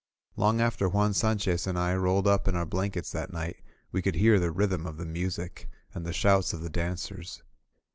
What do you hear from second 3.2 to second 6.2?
night, we could hear the rhythm of the music, and the